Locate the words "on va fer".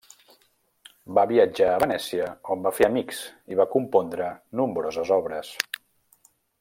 2.55-2.87